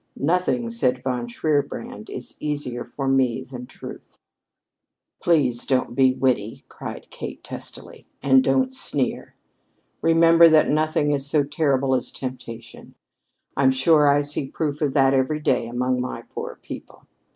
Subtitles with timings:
[0.17, 4.17] "Nothing," said Von Shierbrand, "is easier for me than truth."
[5.21, 9.35] "Please don't be witty," cried Kate testily, "and don't sneer.
[10.01, 12.95] Remember that nothing is so terrible as temptation.
[13.55, 17.03] I'm sure I see proof of that every day among my poor people.